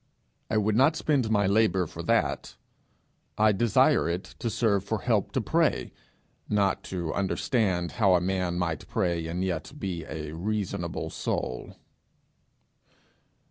[0.49, 2.55] I would not spend my labour for that;
[3.37, 5.93] I desire it to serve for help to pray,
[6.49, 11.75] not to understand how a man might pray and yet be a reasonable soul.